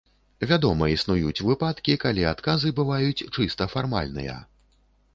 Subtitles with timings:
[0.51, 4.39] Вядома, існуюць выпадкі, калі адказы бываюць чыста фармальныя.